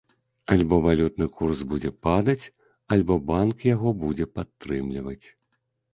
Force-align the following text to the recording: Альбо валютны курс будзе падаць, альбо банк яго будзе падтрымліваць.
Альбо 0.53 0.77
валютны 0.85 1.27
курс 1.35 1.61
будзе 1.73 1.91
падаць, 2.09 2.45
альбо 2.97 3.19
банк 3.33 3.57
яго 3.73 3.89
будзе 4.05 4.25
падтрымліваць. 4.39 5.27